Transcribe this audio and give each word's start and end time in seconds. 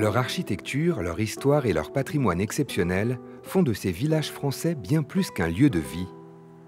Leur 0.00 0.16
architecture, 0.16 1.02
leur 1.02 1.20
histoire 1.20 1.66
et 1.66 1.74
leur 1.74 1.92
patrimoine 1.92 2.40
exceptionnel 2.40 3.18
font 3.42 3.62
de 3.62 3.74
ces 3.74 3.92
villages 3.92 4.30
français 4.30 4.74
bien 4.74 5.02
plus 5.02 5.30
qu'un 5.30 5.48
lieu 5.48 5.68
de 5.68 5.78
vie, 5.78 6.08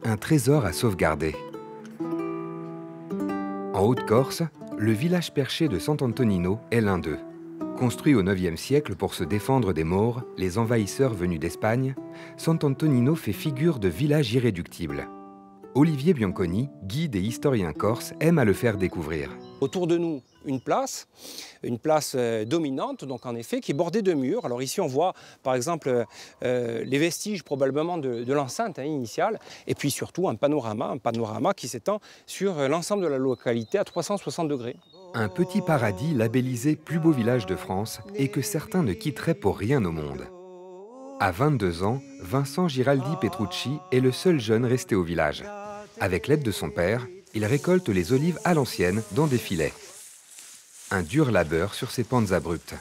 un 0.04 0.18
trésor 0.18 0.66
à 0.66 0.74
sauvegarder. 0.74 1.34
En 3.72 3.86
Haute-Corse, 3.86 4.42
le 4.76 4.92
village 4.92 5.32
perché 5.32 5.68
de 5.68 5.78
Sant'Antonino 5.78 6.58
est 6.70 6.82
l'un 6.82 6.98
d'eux. 6.98 7.20
Construit 7.78 8.14
au 8.14 8.22
IXe 8.22 8.60
siècle 8.60 8.96
pour 8.96 9.14
se 9.14 9.24
défendre 9.24 9.72
des 9.72 9.84
Maures, 9.84 10.26
les 10.36 10.58
envahisseurs 10.58 11.14
venus 11.14 11.40
d'Espagne, 11.40 11.94
Sant'Antonino 12.36 13.14
fait 13.14 13.32
figure 13.32 13.78
de 13.78 13.88
village 13.88 14.34
irréductible. 14.34 15.08
Olivier 15.74 16.12
Bianconi, 16.12 16.68
guide 16.84 17.16
et 17.16 17.20
historien 17.20 17.72
corse, 17.72 18.12
aime 18.20 18.38
à 18.38 18.44
le 18.44 18.52
faire 18.52 18.76
découvrir. 18.76 19.30
Autour 19.62 19.86
de 19.86 19.96
nous, 19.96 20.20
une 20.44 20.60
place, 20.60 21.08
une 21.62 21.78
place 21.78 22.12
euh, 22.14 22.44
dominante, 22.44 23.06
donc 23.06 23.24
en 23.24 23.34
effet, 23.34 23.60
qui 23.60 23.70
est 23.70 23.74
bordée 23.74 24.02
de 24.02 24.12
murs. 24.12 24.44
Alors 24.44 24.60
ici, 24.60 24.82
on 24.82 24.86
voit 24.86 25.14
par 25.42 25.54
exemple 25.54 26.04
euh, 26.44 26.84
les 26.84 26.98
vestiges 26.98 27.42
probablement 27.42 27.96
de, 27.96 28.30
l'enceinte 28.30 28.78
hein, 28.78 28.84
initiale, 28.84 29.40
et 29.66 29.74
puis 29.74 29.90
surtout 29.90 30.28
un 30.28 30.34
panorama, 30.34 30.88
un 30.88 30.98
panorama 30.98 31.54
qui 31.54 31.68
s'étend 31.68 32.00
sur 32.26 32.58
euh, 32.58 32.68
l'ensemble 32.68 33.02
de 33.02 33.08
la 33.08 33.18
localité 33.18 33.78
à 33.78 33.84
360 33.84 34.48
degrés. 34.48 34.76
Un 35.14 35.28
petit 35.28 35.62
paradis 35.62 36.12
labellisé 36.12 36.76
plus 36.76 36.98
beau 36.98 37.12
village 37.12 37.46
de 37.46 37.56
France 37.56 38.00
et 38.14 38.28
que 38.28 38.42
certains 38.42 38.82
ne 38.82 38.92
quitteraient 38.92 39.34
pour 39.34 39.56
rien 39.56 39.82
au 39.86 39.92
monde. 39.92 40.26
À 41.18 41.30
22 41.30 41.82
ans, 41.82 42.02
Vincent 42.20 42.68
Giraldi 42.68 43.16
Petrucci 43.20 43.70
est 43.90 44.00
le 44.00 44.12
seul 44.12 44.38
jeune 44.38 44.66
resté 44.66 44.94
au 44.94 45.02
village. 45.02 45.44
Avec 46.02 46.26
l'aide 46.26 46.42
de 46.42 46.50
son 46.50 46.68
père, 46.68 47.06
il 47.32 47.44
récolte 47.44 47.88
les 47.88 48.12
olives 48.12 48.40
à 48.42 48.54
l'ancienne 48.54 49.04
dans 49.12 49.28
des 49.28 49.38
filets. 49.38 49.72
Un 50.90 51.02
dur 51.02 51.30
labeur 51.30 51.74
sur 51.74 51.92
ces 51.92 52.02
pentes 52.02 52.32
abruptes. 52.32 52.74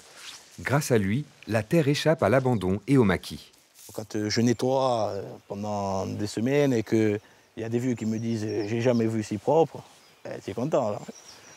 Grâce 0.60 0.90
à 0.90 0.98
lui, 0.98 1.24
la 1.46 1.62
terre 1.62 1.88
échappe 1.88 2.24
à 2.24 2.30
l'abandon 2.30 2.82
et 2.88 2.98
au 2.98 3.04
maquis. 3.04 3.52
Quand 3.94 4.16
euh, 4.16 4.28
je 4.28 4.42
nettoie 4.42 5.10
euh, 5.10 5.22
pendant 5.48 6.08
des 6.08 6.26
semaines 6.26 6.74
et 6.74 6.82
qu'il 6.82 7.20
y 7.58 7.64
a 7.64 7.70
des 7.70 7.78
vieux 7.78 7.94
qui 7.94 8.08
me 8.08 8.18
disent 8.18 8.44
euh, 8.44 8.68
j'ai 8.68 8.82
jamais 8.82 9.06
vu 9.06 9.22
si 9.22 9.38
propre, 9.38 9.84
ben, 10.26 10.42
content. 10.56 10.90
Là. 10.90 11.00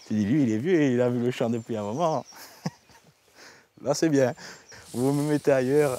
Tu 0.07 0.13
dis 0.13 0.27
lui, 0.27 0.43
il 0.43 0.53
est 0.53 0.59
vieux 0.59 0.83
il 0.83 1.01
a 1.01 1.09
vu 1.09 1.19
le 1.19 1.31
champ 1.31 1.49
depuis 1.49 1.79
un 1.79 1.83
moment. 1.83 2.27
là, 3.83 3.95
c'est 3.95 4.11
bien. 4.11 4.35
Vous 4.93 5.15
me 5.15 5.31
mettez 5.31 5.53
ailleurs, 5.53 5.99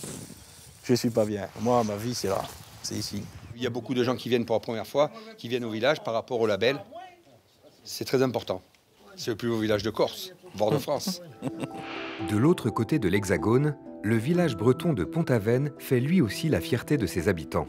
je 0.84 0.92
ne 0.92 0.96
suis 0.96 1.10
pas 1.10 1.26
bien. 1.26 1.50
Moi, 1.60 1.84
ma 1.86 1.96
vie, 1.96 2.14
c'est 2.14 2.28
là, 2.28 2.44
c'est 2.84 2.94
ici. 2.94 3.24
Il 3.56 3.64
y 3.64 3.68
a 3.68 3.70
beaucoup 3.70 3.94
de 3.94 4.04
gens 4.04 4.16
qui 4.16 4.30
viennent 4.30 4.46
pour 4.46 4.56
la 4.56 4.60
première 4.60 4.88
fois, 4.88 5.12
qui 5.38 5.48
viennent 5.48 5.64
au 5.64 5.70
village 5.70 6.04
par 6.04 6.14
rapport 6.14 6.40
au 6.42 6.48
label. 6.48 6.78
C'est 7.84 8.06
très 8.06 8.22
important. 8.22 8.62
C'est 9.16 9.32
le 9.32 9.38
plus 9.38 9.50
beau 9.50 9.58
village 9.58 9.84
de 9.84 9.90
Corse, 9.90 10.34
voire 10.56 10.72
de 10.72 10.78
France. 10.78 11.22
De 12.30 12.38
l'autre 12.38 12.70
côté 12.70 12.98
de 12.98 13.08
l'Hexagone, 13.08 13.76
le 14.02 14.16
village 14.18 14.56
breton 14.56 14.94
de 14.94 15.04
Pont-Aven 15.04 15.72
fait 15.80 16.00
lui 16.00 16.22
aussi 16.22 16.50
la 16.50 16.62
fierté 16.62 16.98
de 16.98 17.06
ses 17.06 17.28
habitants. 17.28 17.68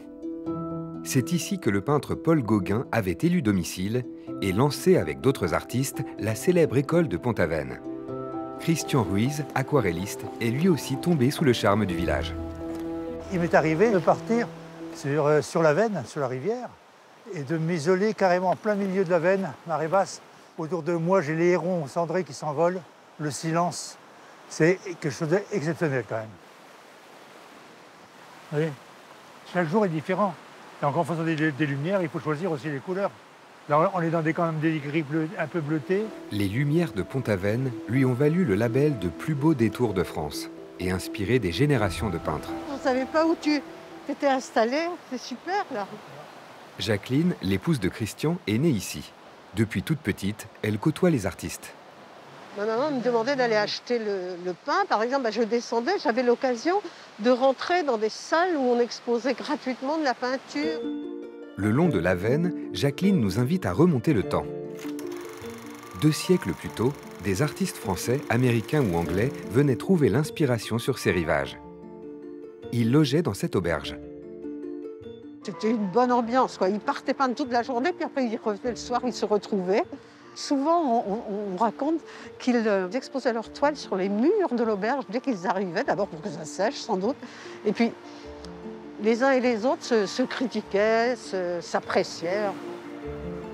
C'est 1.03 1.31
ici 1.31 1.59
que 1.59 1.69
le 1.69 1.81
peintre 1.81 2.15
Paul 2.15 2.41
Gauguin 2.41 2.85
avait 2.91 3.17
élu 3.21 3.41
domicile 3.41 4.03
et 4.41 4.51
lancé 4.51 4.97
avec 4.97 5.21
d'autres 5.21 5.53
artistes 5.53 6.03
la 6.19 6.35
célèbre 6.35 6.77
école 6.77 7.07
de 7.07 7.17
Pont-Aven. 7.17 7.79
Christian 8.59 9.03
Ruiz, 9.03 9.45
aquarelliste, 9.55 10.25
est 10.41 10.49
lui 10.49 10.67
aussi 10.67 10.97
tombé 10.97 11.31
sous 11.31 11.43
le 11.43 11.53
charme 11.53 11.85
du 11.85 11.95
village. 11.95 12.33
Il 13.31 13.39
m'est 13.39 13.53
arrivé 13.53 13.91
de 13.91 13.99
partir 13.99 14.47
sur, 14.97 15.27
euh, 15.27 15.41
sur 15.41 15.61
la 15.61 15.73
Veine, 15.73 16.03
sur 16.05 16.21
la 16.21 16.27
rivière, 16.27 16.69
et 17.33 17.43
de 17.43 17.57
m'isoler 17.57 18.13
carrément 18.13 18.51
en 18.51 18.55
plein 18.55 18.75
milieu 18.75 19.03
de 19.05 19.09
la 19.09 19.19
Veine, 19.19 19.51
marée 19.67 19.87
basse. 19.87 20.21
Autour 20.57 20.81
de 20.81 20.93
moi, 20.93 21.21
j'ai 21.21 21.35
les 21.35 21.49
hérons 21.49 21.87
cendrés 21.87 22.23
qui 22.23 22.33
s'envolent, 22.33 22.81
le 23.19 23.31
silence. 23.31 23.97
C'est 24.49 24.79
quelque 24.99 25.09
chose 25.09 25.29
d'exceptionnel 25.29 26.03
quand 26.07 26.15
même. 26.15 26.27
Oui. 28.53 28.71
Chaque 29.53 29.67
jour 29.69 29.85
est 29.85 29.89
différent. 29.89 30.33
Donc 30.81 30.95
en 30.95 31.03
faisant 31.03 31.23
des, 31.23 31.35
des, 31.35 31.65
lumières, 31.65 32.01
il 32.01 32.09
faut 32.09 32.19
choisir 32.19 32.51
aussi 32.51 32.69
les 32.69 32.79
couleurs. 32.79 33.11
Là, 33.69 33.91
on 33.93 34.01
est 34.01 34.09
dans 34.09 34.21
des, 34.21 34.33
quand 34.33 34.45
même 34.45 34.59
des 34.59 34.79
gris 34.79 35.03
un 35.37 35.47
peu 35.47 35.59
bleutés. 35.59 36.05
Les 36.31 36.47
lumières 36.47 36.93
de 36.93 37.01
Pont-Aven 37.01 37.71
lui 37.89 38.05
ont 38.05 38.13
valu 38.13 38.45
le 38.45 38.55
label 38.55 38.97
de 38.99 39.09
plus 39.09 39.35
beau 39.35 39.53
détour 39.53 39.93
de 39.93 40.03
France 40.03 40.49
et 40.79 40.91
inspiré 40.91 41.39
des 41.39 41.51
générations 41.51 42.09
de 42.09 42.17
peintres. 42.17 42.49
On 42.71 42.75
ne 42.75 42.79
savait 42.79 43.05
pas 43.05 43.25
où 43.25 43.35
tu, 43.41 43.61
T'étais 44.07 44.27
installée, 44.27 44.87
c'est 45.09 45.19
super 45.19 45.65
là. 45.73 45.85
Jacqueline, 46.79 47.35
l'épouse 47.41 47.81
de 47.81 47.89
Christian, 47.89 48.37
est 48.47 48.57
née 48.57 48.69
ici. 48.69 49.11
Depuis 49.57 49.83
toute 49.83 49.99
petite, 49.99 50.47
elle 50.61 50.79
côtoie 50.79 51.09
les 51.09 51.25
artistes. 51.25 51.73
Ma 52.57 52.65
maman 52.65 52.91
me 52.91 53.01
demandait 53.01 53.35
d'aller 53.35 53.57
acheter 53.57 53.99
le, 53.99 54.53
pain. 54.65 54.85
Par 54.87 55.03
exemple, 55.03 55.23
bah, 55.23 55.31
je 55.31 55.41
descendais, 55.41 55.91
j'avais 56.01 56.23
l'occasion 56.23 56.81
de 57.19 57.31
rentrer 57.31 57.83
dans 57.83 57.97
des 57.97 58.09
salles 58.09 58.55
où 58.55 58.61
on 58.61 58.79
exposait 58.79 59.33
gratuitement 59.33 59.97
de 59.97 60.05
la 60.05 60.13
peinture. 60.13 60.79
Le 61.57 61.71
long 61.71 61.89
de 61.89 61.99
la 61.99 62.15
Veine, 62.15 62.53
Jacqueline 62.71 63.19
nous 63.19 63.39
invite 63.39 63.65
à 63.65 63.73
remonter 63.73 64.13
le 64.13 64.23
temps. 64.23 64.45
Deux 66.01 66.13
siècles 66.13 66.53
plus 66.53 66.69
tôt, 66.69 66.93
des 67.25 67.41
artistes 67.41 67.77
français, 67.77 68.21
américains 68.29 68.83
ou 68.83 68.95
anglais 68.95 69.33
venaient 69.51 69.75
trouver 69.75 70.07
l'inspiration 70.07 70.79
sur 70.79 70.97
ces 70.97 71.11
rivages 71.11 71.57
il 72.73 72.91
logeait 72.91 73.21
dans 73.21 73.33
cette 73.33 73.55
auberge. 73.55 73.97
C'était 75.43 75.69
une 75.69 75.87
bonne 75.87 76.11
ambiance. 76.11 76.57
Quoi. 76.57 76.69
Ils 76.69 76.79
partaient 76.79 77.13
peindre 77.13 77.35
toute 77.35 77.51
la 77.51 77.63
journée, 77.63 77.93
puis 77.93 78.03
après 78.03 78.25
ils 78.25 78.37
revenaient 78.43 78.71
le 78.71 78.75
soir, 78.75 79.01
ils 79.05 79.13
se 79.13 79.25
retrouvaient. 79.25 79.83
Souvent, 80.35 81.03
on, 81.07 81.57
raconte 81.57 81.99
qu'ils 82.37 82.67
euh, 82.67 82.89
exposaient 82.91 83.33
leurs 83.33 83.51
toiles 83.51 83.75
sur 83.75 83.95
les 83.95 84.07
murs 84.07 84.53
de 84.53 84.63
l'auberge 84.63 85.05
dès 85.09 85.19
qu'ils 85.19 85.47
arrivaient, 85.47 85.83
d'abord 85.83 86.07
pour 86.07 86.21
que 86.21 86.29
ça 86.29 86.45
sèche 86.45 86.75
sans 86.75 86.97
doute. 86.97 87.15
Et 87.65 87.71
puis, 87.71 87.91
les 89.01 89.23
uns 89.23 89.31
et 89.31 89.39
les 89.39 89.65
autres 89.65 90.05
se, 90.05 90.21
critiquaient, 90.23 91.15
s'appréciaient. 91.61 92.51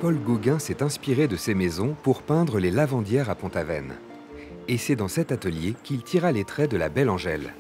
Paul 0.02 0.18
Gauguin 0.18 0.59
s'est 0.59 0.84
inspiré 0.84 1.30
de 1.30 1.38
ces 1.38 1.53
maisons 1.53 1.96
pour 2.03 2.22
peindre 2.22 2.59
les 2.59 2.72
lavandières 2.72 3.30
à 3.30 3.35
Pont-Aven. 3.35 3.94
Et 4.68 4.78
c'est 4.78 4.97
dans 4.97 5.08
cet 5.08 5.31
atelier 5.31 5.75
qu'il 5.84 6.03
tira 6.03 6.31
les 6.31 6.44
traits 6.44 6.72
de 6.72 6.78
la 6.78 6.90
belle 6.90 7.09
Angèle. 7.09 7.53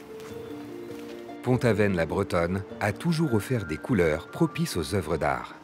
Pont-Aven 1.43 1.93
la 1.93 2.05
Bretonne 2.05 2.63
a 2.79 2.93
toujours 2.93 3.33
offert 3.33 3.65
des 3.65 3.75
couleurs 3.75 4.27
propices 4.29 4.77
aux 4.77 4.95
œuvres 4.95 5.17
d'art. 5.17 5.55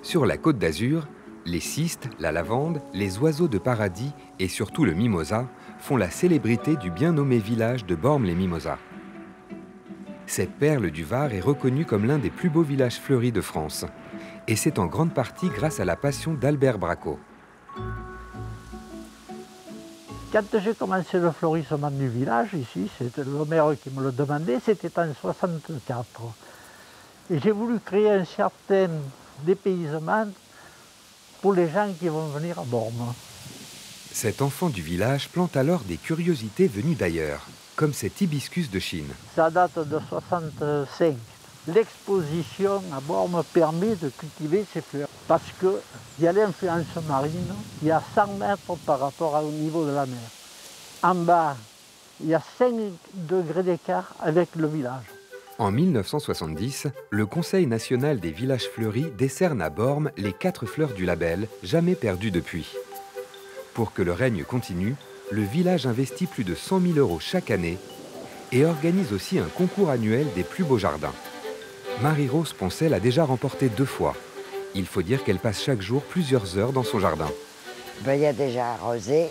Sur 0.00 0.24
la 0.24 0.36
côte 0.36 0.56
d'Azur, 0.56 1.08
les 1.44 1.58
cystes, 1.58 2.08
la 2.20 2.30
lavande, 2.30 2.82
les 2.94 3.18
oiseaux 3.18 3.48
de 3.48 3.58
paradis 3.58 4.12
et 4.38 4.46
surtout 4.46 4.84
le 4.84 4.94
mimosa 4.94 5.48
font 5.80 5.96
la 5.96 6.08
célébrité 6.08 6.76
du 6.76 6.92
bien 6.92 7.12
nommé 7.12 7.38
village 7.38 7.84
de 7.84 7.96
Bormes-les-Mimosas. 7.96 8.78
Cette 10.26 10.52
perle 10.52 10.92
du 10.92 11.02
Var 11.02 11.34
est 11.34 11.40
reconnue 11.40 11.84
comme 11.84 12.06
l'un 12.06 12.18
des 12.18 12.30
plus 12.30 12.48
beaux 12.48 12.62
villages 12.62 13.00
fleuris 13.00 13.32
de 13.32 13.40
France. 13.40 13.86
Et 14.46 14.54
c'est 14.54 14.78
en 14.78 14.86
grande 14.86 15.12
partie 15.12 15.48
grâce 15.48 15.80
à 15.80 15.84
la 15.84 15.96
passion 15.96 16.34
d'Albert 16.34 16.78
Bracco. 16.78 17.18
Quand 20.32 20.44
j'ai 20.62 20.74
commencé 20.74 21.18
le 21.18 21.32
florissement 21.32 21.90
du 21.90 22.08
village, 22.08 22.50
ici, 22.54 22.88
c'était 22.96 23.24
le 23.24 23.44
maire 23.44 23.72
qui 23.82 23.90
me 23.90 24.00
le 24.04 24.12
demandait, 24.12 24.60
c'était 24.64 24.96
en 24.96 25.12
64. 25.12 26.04
Et 27.32 27.40
j'ai 27.40 27.50
voulu 27.50 27.80
créer 27.80 28.10
un 28.12 28.24
certain 28.24 28.88
dépaysement 29.42 30.28
pour 31.42 31.52
les 31.52 31.68
gens 31.68 31.92
qui 31.98 32.06
vont 32.06 32.28
venir 32.28 32.60
à 32.60 32.62
Bormes. 32.62 33.12
Cet 34.12 34.40
enfant 34.40 34.68
du 34.68 34.82
village 34.82 35.28
plante 35.28 35.56
alors 35.56 35.80
des 35.80 35.96
curiosités 35.96 36.68
venues 36.68 36.94
d'ailleurs, 36.94 37.44
comme 37.74 37.92
cet 37.92 38.20
hibiscus 38.20 38.70
de 38.70 38.78
Chine. 38.78 39.12
Ça 39.34 39.50
date 39.50 39.80
de 39.80 39.98
65. 40.08 41.16
L'exposition 41.68 42.82
à 42.96 43.00
Bormes 43.00 43.42
permet 43.52 43.94
de 43.94 44.08
cultiver 44.08 44.64
ces 44.72 44.80
fleurs 44.80 45.08
parce 45.28 45.52
qu'il 45.58 46.24
y 46.24 46.26
a 46.26 46.32
l'influence 46.32 46.86
marine, 47.06 47.54
il 47.82 47.88
y 47.88 47.90
a 47.90 48.02
100 48.14 48.38
mètres 48.38 48.76
par 48.86 48.98
rapport 48.98 49.42
au 49.44 49.50
niveau 49.50 49.84
de 49.84 49.92
la 49.92 50.06
mer. 50.06 50.18
En 51.02 51.14
bas, 51.14 51.56
il 52.22 52.30
y 52.30 52.34
a 52.34 52.42
5 52.58 52.74
degrés 53.14 53.62
d'écart 53.62 54.14
avec 54.20 54.56
le 54.56 54.68
village. 54.68 55.04
En 55.58 55.70
1970, 55.70 56.86
le 57.10 57.26
Conseil 57.26 57.66
national 57.66 58.20
des 58.20 58.30
villages 58.30 58.68
fleuris 58.74 59.10
décerne 59.18 59.60
à 59.60 59.68
Bormes 59.68 60.10
les 60.16 60.32
quatre 60.32 60.64
fleurs 60.64 60.94
du 60.94 61.04
label, 61.04 61.46
jamais 61.62 61.94
perdues 61.94 62.30
depuis. 62.30 62.66
Pour 63.74 63.92
que 63.92 64.00
le 64.00 64.12
règne 64.12 64.44
continue, 64.44 64.96
le 65.30 65.42
village 65.42 65.86
investit 65.86 66.26
plus 66.26 66.44
de 66.44 66.54
100 66.54 66.80
000 66.80 66.98
euros 66.98 67.20
chaque 67.20 67.50
année 67.50 67.76
et 68.52 68.64
organise 68.64 69.12
aussi 69.12 69.38
un 69.38 69.48
concours 69.48 69.90
annuel 69.90 70.26
des 70.34 70.42
plus 70.42 70.64
beaux 70.64 70.78
jardins. 70.78 71.12
Marie-Rose 72.02 72.54
Poncel 72.54 72.94
a 72.94 73.00
déjà 73.00 73.24
remporté 73.24 73.68
deux 73.68 73.84
fois. 73.84 74.14
Il 74.74 74.86
faut 74.86 75.02
dire 75.02 75.22
qu'elle 75.22 75.38
passe 75.38 75.62
chaque 75.62 75.82
jour 75.82 76.02
plusieurs 76.02 76.56
heures 76.56 76.72
dans 76.72 76.82
son 76.82 76.98
jardin. 76.98 77.28
Ben, 78.02 78.14
il 78.14 78.22
y 78.22 78.26
a 78.26 78.32
déjà 78.32 78.72
arrosé, 78.72 79.30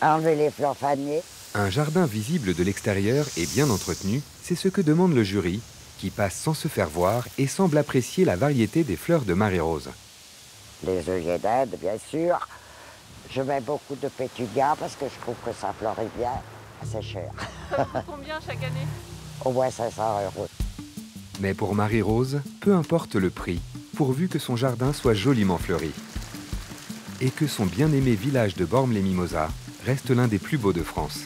enlever 0.00 0.36
les 0.36 0.50
fleurs 0.50 0.76
fanées. 0.76 1.22
Un 1.54 1.68
jardin 1.68 2.06
visible 2.06 2.54
de 2.54 2.62
l'extérieur 2.62 3.26
et 3.36 3.46
bien 3.46 3.68
entretenu, 3.68 4.22
c'est 4.42 4.54
ce 4.54 4.68
que 4.68 4.80
demande 4.80 5.12
le 5.12 5.24
jury, 5.24 5.60
qui 5.98 6.10
passe 6.10 6.34
sans 6.34 6.54
se 6.54 6.68
faire 6.68 6.88
voir 6.88 7.26
et 7.36 7.48
semble 7.48 7.78
apprécier 7.78 8.24
la 8.24 8.36
variété 8.36 8.84
des 8.84 8.96
fleurs 8.96 9.22
de 9.22 9.34
Marie-Rose. 9.34 9.90
Les 10.86 11.08
œillets 11.08 11.38
d'Inde, 11.38 11.74
bien 11.80 11.96
sûr, 12.10 12.38
Je 13.28 13.42
mets 13.42 13.60
beaucoup 13.60 13.96
de 13.96 14.06
pétugas 14.08 14.76
parce 14.78 14.94
que 14.94 15.06
je 15.06 15.20
trouve 15.20 15.34
que 15.44 15.52
ça 15.52 15.74
fleurit 15.76 16.10
bien. 16.16 16.30
C'est 16.84 17.02
cher. 17.02 17.30
Ça 17.70 17.84
coûte 17.84 18.02
combien 18.06 18.38
chaque 18.40 18.62
année? 18.62 18.86
Au 19.44 19.50
moins 19.50 19.70
500 19.70 20.02
euros. 20.26 20.46
Mais 21.40 21.52
pour 21.52 21.74
Marie-Rose, 21.74 22.40
peu 22.60 22.74
importe 22.74 23.14
le 23.14 23.30
prix, 23.30 23.60
pourvu 23.96 24.28
que 24.28 24.38
son 24.38 24.56
jardin 24.56 24.92
soit 24.92 25.14
joliment 25.14 25.58
fleuri. 25.58 25.90
Et 27.20 27.30
que 27.30 27.46
son 27.46 27.66
bien-aimé 27.66 28.14
village 28.14 28.56
de 28.56 28.64
Bormes-les-Mimosas 28.64 29.50
reste 29.84 30.10
l'un 30.10 30.28
des 30.28 30.38
plus 30.38 30.58
beaux 30.58 30.72
de 30.72 30.82
France. 30.82 31.24